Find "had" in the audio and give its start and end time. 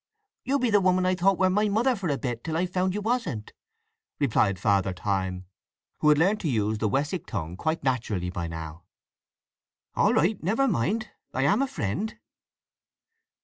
6.09-6.17